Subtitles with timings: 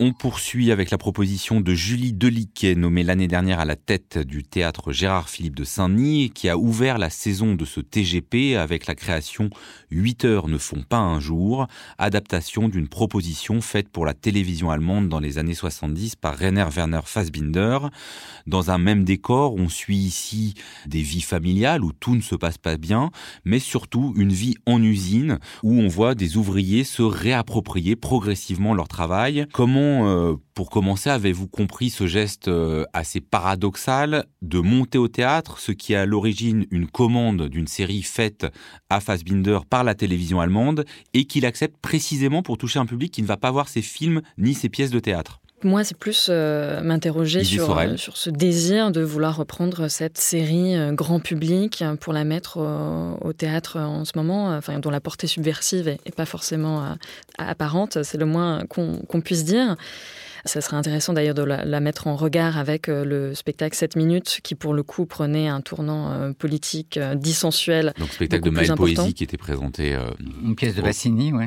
[0.00, 4.44] On poursuit avec la proposition de Julie Deliquet, nommée l'année dernière à la tête du
[4.44, 8.94] théâtre Gérard Philippe de Saint-Denis, qui a ouvert la saison de ce TGP avec la
[8.94, 9.50] création
[9.90, 11.66] 8 heures ne font pas un jour,
[11.98, 17.00] adaptation d'une proposition faite pour la télévision allemande dans les années 70 par Rainer Werner
[17.04, 17.78] Fassbinder.
[18.46, 20.54] Dans un même décor, on suit ici
[20.86, 23.10] des vies familiales où tout ne se passe pas bien,
[23.44, 28.86] mais surtout une vie en usine où on voit des ouvriers se réapproprier progressivement leur
[28.86, 29.46] travail.
[29.52, 35.58] Comment euh, pour commencer, avez-vous compris ce geste euh, assez paradoxal de monter au théâtre,
[35.58, 38.46] ce qui est à l'origine une commande d'une série faite
[38.90, 43.22] à Fassbinder par la télévision allemande et qu'il accepte précisément pour toucher un public qui
[43.22, 45.40] ne va pas voir ses films ni ses pièces de théâtre?
[45.64, 51.20] Moi, c'est plus euh, m'interroger sur, sur ce désir de vouloir reprendre cette série grand
[51.20, 52.58] public pour la mettre
[53.20, 56.96] au théâtre en ce moment, enfin, dont la portée subversive n'est pas forcément
[57.38, 59.76] apparente, c'est le moins qu'on puisse dire.
[60.48, 64.40] Ça serait intéressant d'ailleurs de la, mettre en regard avec euh, le spectacle 7 minutes
[64.42, 67.92] qui pour le coup prenait un tournant euh, politique euh, dissensuel.
[67.98, 69.96] Donc spectacle de Maëlle Poésie qui était présenté.
[70.42, 71.44] Une pièce de Bassini, oui.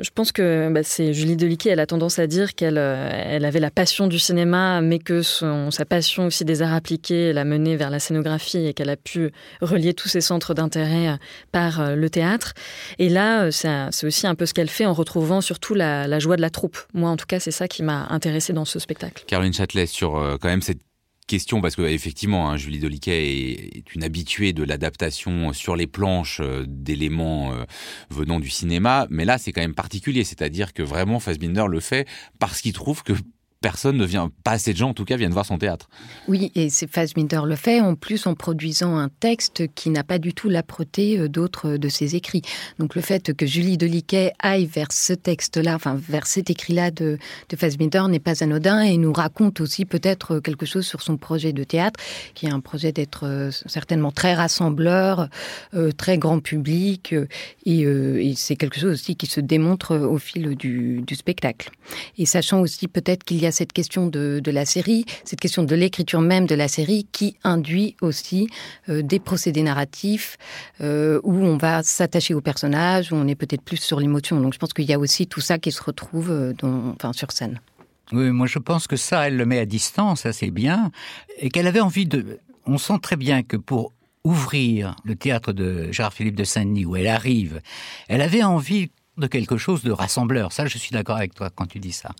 [0.00, 3.58] Je pense que bah, c'est Julie Deliquet, elle a tendance à dire qu'elle elle avait
[3.58, 7.76] la passion du cinéma, mais que son, sa passion aussi des arts appliqués l'a menée
[7.76, 11.18] vers la scénographie et qu'elle a pu relier tous ses centres d'intérêt
[11.50, 12.54] par le théâtre.
[12.98, 16.36] Et là, c'est aussi un peu ce qu'elle fait en retrouvant surtout la, la joie
[16.36, 16.78] de la troupe.
[16.94, 18.06] Moi, en tout cas, c'est ça qui m'a
[18.52, 19.24] dans ce spectacle.
[19.26, 20.80] Caroline Châtelet, sur euh, quand même cette
[21.26, 26.40] question, parce que effectivement, hein, Julie Doliquet est, une habituée de l'adaptation sur les planches
[26.40, 27.64] euh, d'éléments euh,
[28.10, 32.06] venant du cinéma, mais là c'est quand même particulier, c'est-à-dire que vraiment Fassbinder le fait
[32.38, 33.12] parce qu'il trouve que
[33.60, 35.88] personne ne vient, pas assez de gens en tout cas viennent voir son théâtre.
[36.28, 40.34] Oui, et Fassbinder le fait, en plus en produisant un texte qui n'a pas du
[40.34, 42.42] tout l'âpreté euh, d'autres de ses écrits.
[42.78, 47.18] Donc le fait que Julie Deliquet aille vers ce texte-là, enfin vers cet écrit-là de,
[47.48, 51.52] de Fassbinder n'est pas anodin et nous raconte aussi peut-être quelque chose sur son projet
[51.52, 51.98] de théâtre,
[52.34, 55.28] qui est un projet d'être euh, certainement très rassembleur,
[55.74, 57.14] euh, très grand public,
[57.64, 61.70] et, c'est quelque chose aussi qui se démontre au fil du, du spectacle.
[62.18, 65.40] Et sachant aussi peut-être qu'il y a y a cette question de, la série, cette
[65.40, 68.48] question de l'écriture même de la série qui induit aussi
[68.88, 70.36] euh, des procédés narratifs
[70.80, 74.40] euh, où on va s'attacher au personnage, où on est peut-être plus sur l'émotion.
[74.40, 76.52] Donc je pense qu'il y a aussi tout ça qui se retrouve euh,
[76.94, 77.60] enfin, sur scène.
[78.12, 80.90] Oui, moi je pense que ça, elle le met à distance assez bien,
[81.38, 82.38] et qu'elle avait envie de...
[82.66, 83.92] On sent très bien que pour
[84.24, 87.60] ouvrir le théâtre de Gérard-Philippe de Saint-Denis, où elle arrive,
[88.08, 90.52] elle avait envie de quelque chose de rassembleur.
[90.52, 92.10] Ça, je suis d'accord avec toi quand tu dis ça.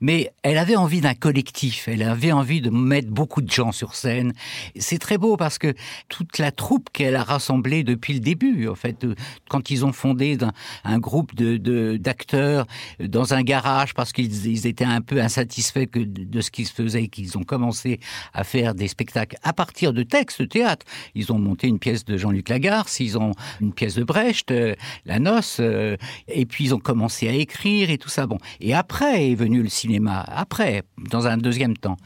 [0.00, 1.88] Mais elle avait envie d'un collectif.
[1.88, 4.32] Elle avait envie de mettre beaucoup de gens sur scène.
[4.76, 5.74] C'est très beau parce que
[6.08, 9.14] toute la troupe qu'elle a rassemblée depuis le début, en fait, euh,
[9.48, 10.38] quand ils ont fondé
[10.84, 12.66] un, groupe de d'acteurs
[13.00, 17.38] dans un garage parce qu'ils étaient un peu insatisfaits de, ce qui se faisait, qu'ils
[17.38, 18.00] ont commencé
[18.32, 20.86] à faire des spectacles à partir de textes de théâtre.
[21.14, 24.74] Ils ont monté une pièce de Jean-Luc Lagarce, ils ont une pièce de Brecht, euh,
[25.04, 25.58] La Noce.
[25.60, 25.96] Euh,
[26.28, 28.26] et puis ils ont commencé à écrire et tout ça.
[28.26, 31.96] Bon, et après est venu le cinéma, après, dans un deuxième temps.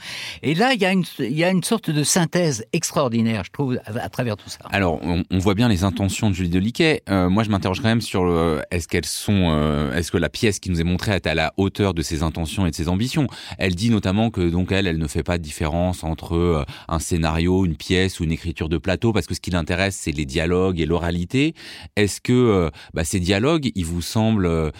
[0.43, 3.79] Et là, il y a une, y a une sorte de synthèse extraordinaire, je trouve,
[3.85, 4.59] à, travers tout ça.
[4.71, 7.03] Alors, on, voit bien les intentions de Julie Deliquet.
[7.09, 10.29] Euh, moi, je m'interroge quand même sur euh, est-ce qu'elles sont, euh, est-ce que la
[10.29, 12.89] pièce qui nous est montrée est à la hauteur de ses intentions et de ses
[12.89, 13.27] ambitions?
[13.59, 17.65] Elle dit notamment que donc elle, elle ne fait pas de différence entre un scénario,
[17.65, 20.81] une pièce ou une écriture de plateau, parce que ce qui l'intéresse, c'est les dialogues
[20.81, 21.55] et l'oralité.
[21.97, 24.71] Est-ce que bah, ces dialogues, ils vous semble euh,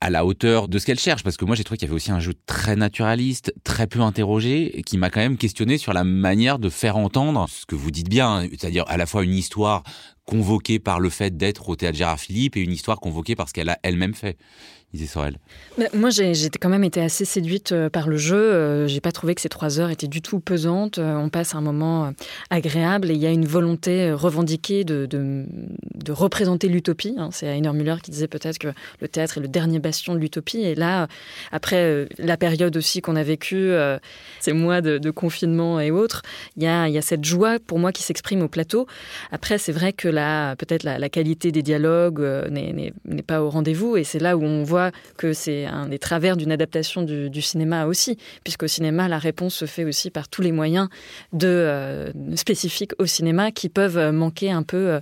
[0.00, 1.22] à la hauteur de ce qu'elle cherche.
[1.22, 4.00] Parce que moi j'ai trouvé qu'il y avait aussi un jeu très naturaliste, très peu
[4.00, 7.90] interrogé qui m'a quand même questionné sur la manière de faire entendre ce que vous
[7.90, 9.82] dites bien, hein, c'est-à-dire à la fois une histoire
[10.26, 13.54] convoquée par le fait d'être au théâtre Gérard Philippe et une histoire convoquée par ce
[13.54, 14.36] qu'elle a elle-même fait.
[15.94, 18.36] Moi, j'ai quand même été assez séduite euh, par le jeu.
[18.36, 20.98] Euh, j'ai pas trouvé que ces trois heures étaient du tout pesantes.
[20.98, 22.12] Euh, on passe un moment
[22.50, 25.46] agréable et il y a une volonté revendiquée de, de,
[26.12, 27.14] représenter l'utopie.
[27.18, 27.28] Hein.
[27.32, 28.68] C'est Heiner Müller qui disait peut-être que
[29.00, 30.60] le théâtre est le dernier bastion de l'utopie.
[30.60, 31.08] Et là,
[31.52, 33.72] après la période aussi qu'on a vécue,
[34.40, 36.22] ces mois de, confinement et autres,
[36.56, 38.86] il y a, y a cette joie pour moi qui s'exprime au plateau.
[39.32, 40.08] Après, c'est vrai que
[40.58, 42.20] peut-être la, la, qualité des dialogues
[42.50, 46.36] n'est pas au rendez-vous et c'est là où on voit que c'est un des travers
[46.36, 50.52] d'une adaptation du, cinéma aussi, puisqu'au cinéma, la réponse se fait aussi par tous les
[50.52, 50.88] moyens
[51.32, 55.00] de, euh, spécifiques au cinéma qui peuvent manquer un peu, euh,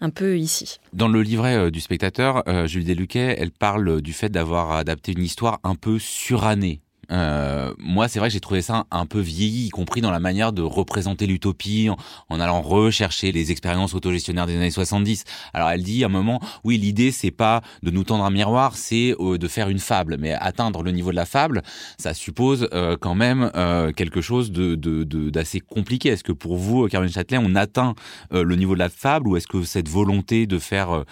[0.00, 0.78] un peu ici.
[0.92, 5.22] Dans le livret euh, du spectateur, Julie Deluquet, elle parle du fait d'avoir adapté une
[5.22, 6.80] histoire un peu surannée
[7.10, 10.20] Euh, moi, c'est vrai que j'ai trouvé ça un peu vieilli, y compris dans la
[10.20, 11.88] manière de représenter l'utopie,
[12.28, 15.24] en, allant rechercher les expériences autogestionnaires des années 70.
[15.52, 18.76] Alors, elle dit à un moment, oui, l'idée, c'est pas de nous tendre un miroir,
[18.76, 20.16] c'est euh, de faire une fable.
[20.18, 21.62] Mais atteindre le niveau de la fable,
[21.98, 23.50] ça suppose euh, quand même
[23.96, 26.10] quelque chose d'assez compliqué.
[26.10, 27.94] Est-ce que pour vous, Caroline Châtelet, on atteint
[28.30, 31.04] le niveau de la fable, ou est-ce que cette volonté de faire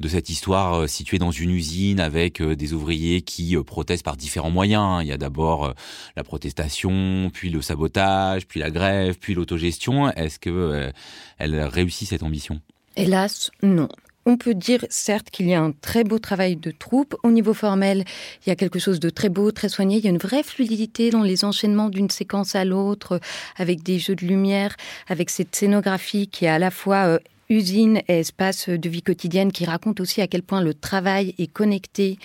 [0.00, 4.82] de cette histoire située dans une usine avec des ouvriers qui protestent par différents moyens,
[4.82, 5.72] hein, il y a d'abord euh,
[6.16, 10.10] la protestation, puis le sabotage, puis la grève, puis l'autogestion.
[10.10, 10.90] Est-ce que euh,
[11.38, 12.60] elle réussit cette ambition?
[12.96, 13.88] Hélas, non.
[14.26, 17.16] On peut dire certes qu'il y a un très beau travail de troupe.
[17.22, 18.04] Au niveau formel,
[18.44, 19.96] il y a quelque chose de très beau, très soigné.
[19.96, 23.18] Il y a une vraie fluidité dans les enchaînements d'une séquence à l'autre,
[23.56, 24.76] avec des jeux de lumière,
[25.08, 27.18] avec cette scénographie qui est à la fois euh,
[27.50, 31.52] usine et espace de vie quotidienne qui raconte aussi à quel point le travail est
[31.52, 32.18] connecté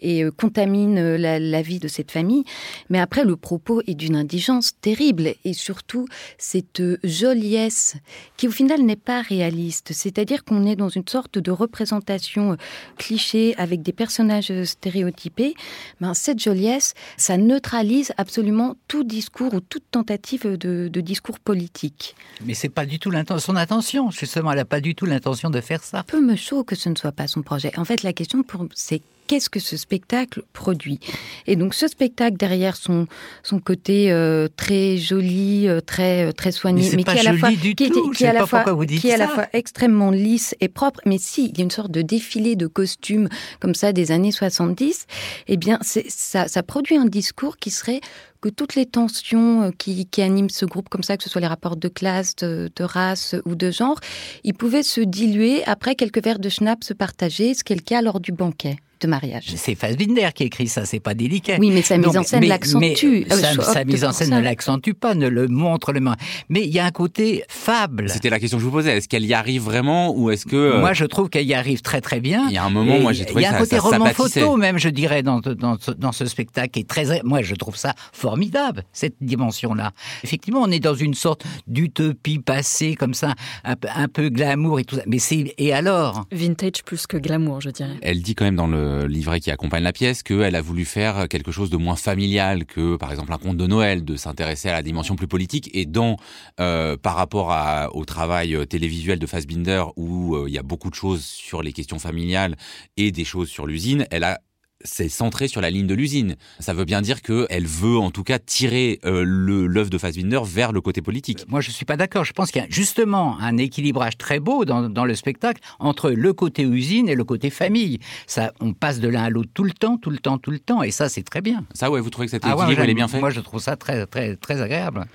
[0.00, 2.44] et euh, contamine euh, la, vie de cette famille.
[2.90, 6.06] Mais après, le propos est d'une indigence terrible et surtout
[6.36, 7.96] cette euh, joliesse
[8.36, 9.92] qui au final n'est pas réaliste.
[9.92, 12.56] C'est-à-dire qu'on est dans une sorte de représentation
[12.98, 15.54] cliché avec des personnages stéréotypés.
[16.00, 22.16] Ben, cette joliesse, ça neutralise absolument tout discours ou toute tentative de, discours politique.
[22.44, 24.10] Mais c'est pas du tout son intention.
[24.10, 26.02] Justement, elle pas du tout l'intention de faire ça.
[26.02, 27.78] Peu me chaud que ce ne soit pas son projet.
[27.78, 28.42] En fait, la question,
[28.72, 31.00] c'est qu'est-ce que ce spectacle produit.
[31.46, 33.06] Et donc ce spectacle derrière son
[33.42, 37.48] son côté euh, très joli, euh, très euh, très soigné, mais, qui à la fois
[37.50, 41.16] qui, qui à la fois qui est à la fois extrêmement lisse et propre, mais
[41.16, 45.06] si il y a une sorte de défilé de costumes comme ça des années 70,
[45.48, 48.02] eh bien ça ça produit un discours qui serait
[48.42, 51.46] que toutes les tensions euh, qui, animent ce groupe comme ça, que ce soit les
[51.46, 53.98] rapports de classe, de, race ou de genre,
[54.44, 58.02] ils pouvaient se diluer après quelques verres de schnapps partagés, ce qui est le cas
[58.02, 59.52] lors du banquet de mariage.
[59.56, 61.56] C'est Fassbinder qui écrit ça, c'est pas délicat.
[61.58, 63.24] Oui, mais sa mise en scène l'accentue.
[63.28, 66.16] sa, mise en scène ne l'accentue pas, ne le montre le moins.
[66.48, 68.08] Mais il y a un côté fable.
[68.08, 68.96] C'était la question que je vous posais.
[68.96, 71.82] Est-ce qu'elle y arrive vraiment ou est-ce que euh, Moi, je trouve qu'elle y arrive
[71.82, 72.46] très très bien.
[72.48, 73.48] Il y a un moment, moi, j'ai trouvé ça.
[73.48, 76.70] Il y a un côté roman photo même, je dirais, dans, dans, dans ce spectacle
[76.70, 77.22] qui est très.
[77.24, 79.92] Moi, je trouve ça formidable cette dimension-là.
[80.22, 83.34] Effectivement, on est dans une sorte d'utopie passée comme ça,
[83.64, 85.02] un, un peu glamour et tout ça.
[85.06, 86.26] Mais c'est et alors?
[86.30, 87.96] Vintage plus que glamour, je dirais.
[88.02, 91.28] Elle dit quand même dans le livret qui accompagne la pièce qu'elle a voulu faire
[91.28, 94.72] quelque chose de moins familial que, par exemple, un conte de Noël, de s'intéresser à
[94.72, 95.70] la dimension plus politique.
[95.72, 96.16] Et dans,
[96.60, 97.54] euh, par rapport
[97.94, 101.62] au travail euh, télévisuel de Fassbinder, où euh, il y a beaucoup de choses sur
[101.62, 102.56] les questions familiales
[102.96, 104.40] et des choses sur l'usine, elle a
[104.84, 106.36] c'est centré sur la ligne de l'usine.
[106.58, 110.72] Ça veut bien dire qu'elle veut en tout cas tirer euh, l'œuvre de Fassbinder vers
[110.72, 111.44] le côté politique.
[111.48, 112.24] Moi, je suis pas d'accord.
[112.24, 116.10] Je pense qu'il y a justement un équilibrage très beau dans, dans, le spectacle entre
[116.10, 117.98] le côté usine et le côté famille.
[118.26, 120.58] Ça, on passe de l'un à l'autre tout le temps, tout le temps, tout le
[120.58, 121.64] temps, et ça, c'est très bien.
[121.74, 123.20] Ça, ouais, vous trouvez que cet ah équilibre, est bien fait?
[123.20, 125.06] Moi, je trouve ça très, très, très agréable.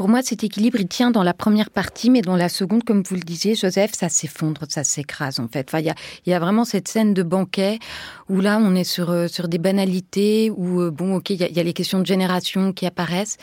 [0.00, 3.02] Pour moi, cet équilibre, il tient dans la première partie, mais dans la seconde, comme
[3.02, 5.68] vous le disiez, Joseph, ça s'effondre, ça s'écrase en fait.
[5.68, 5.94] Enfin, il y a,
[6.24, 7.78] y a, vraiment cette scène de banquet
[8.30, 11.52] où là, on est sur, euh, sur des banalités, où, euh, bon, ok, il y,
[11.52, 13.36] y, a les questions de génération qui apparaissent,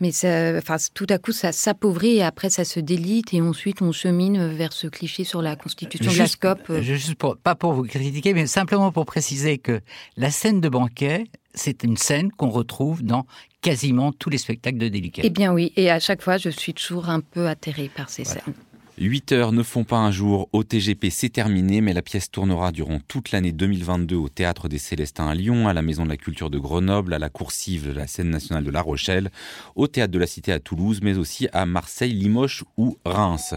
[0.00, 3.80] mais ça, enfin, tout à coup, ça s'appauvrit et après, ça se délite et ensuite,
[3.80, 6.68] on chemine vers ce cliché sur la constitution de la scope.
[6.68, 6.82] Euh.
[6.82, 9.80] Juste pour, pas pour vous critiquer, mais simplement pour préciser que
[10.18, 13.26] la scène de banquet, c'est une scène qu'on retrouve dans
[13.60, 15.22] quasiment tous les spectacles de Délicat.
[15.24, 18.24] Eh bien oui, et à chaque fois, je suis toujours un peu atterrée par ces
[18.24, 18.54] scènes.
[18.98, 22.72] 8 heures ne font pas un jour au TGP, c'est terminé, mais la pièce tournera
[22.72, 26.16] durant toute l'année 2022 au Théâtre des Célestins à Lyon, à la Maison de la
[26.16, 29.30] Culture de Grenoble, à la Coursive de la Scène nationale de La Rochelle,
[29.76, 33.54] au Théâtre de la Cité à Toulouse, mais aussi à Marseille, Limoges ou Reims.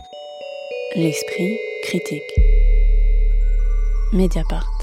[0.96, 2.22] L'esprit critique.
[4.14, 4.75] Mediapart.